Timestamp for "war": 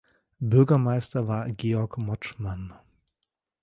1.27-1.47